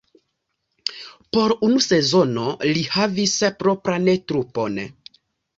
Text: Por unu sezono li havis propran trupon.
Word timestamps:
Por 1.37 1.53
unu 1.67 1.83
sezono 1.87 2.47
li 2.71 2.87
havis 2.97 3.37
propran 3.63 4.11
trupon. 4.33 4.85